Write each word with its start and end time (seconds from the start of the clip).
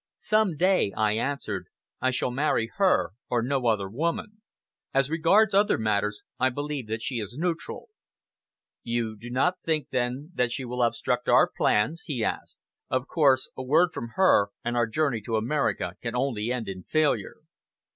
"Some 0.17 0.57
day," 0.57 0.91
I 0.97 1.11
answered, 1.11 1.67
"I 2.01 2.09
shall 2.09 2.31
marry 2.31 2.71
her 2.77 3.11
or 3.29 3.43
no 3.43 3.67
other 3.67 3.87
woman. 3.87 4.41
As 4.95 5.11
regards 5.11 5.53
other 5.53 5.77
matters, 5.77 6.23
I 6.39 6.49
believe 6.49 6.87
that 6.87 7.03
she 7.03 7.19
is 7.19 7.35
neutral." 7.37 7.89
"You 8.81 9.15
do 9.15 9.29
not 9.29 9.61
think, 9.61 9.89
then, 9.91 10.31
that 10.33 10.51
she 10.51 10.65
will 10.65 10.81
obstruct 10.81 11.29
our 11.29 11.47
plans?" 11.47 12.01
he 12.07 12.23
asked. 12.23 12.61
"Of 12.89 13.07
course, 13.07 13.51
a 13.55 13.61
word 13.61 13.89
from 13.93 14.13
her, 14.15 14.49
and 14.65 14.75
our 14.75 14.87
journey 14.87 15.21
to 15.21 15.35
America 15.35 15.97
can 16.01 16.15
only 16.15 16.51
end 16.51 16.67
in 16.67 16.81
failure." 16.81 17.35